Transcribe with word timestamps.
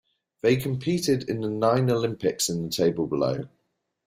They 0.41 0.55
competed 0.55 1.29
in 1.29 1.41
the 1.41 1.47
nine 1.47 1.91
Olympics 1.91 2.49
in 2.49 2.63
the 2.63 2.69
table 2.69 3.05
below. 3.05 3.47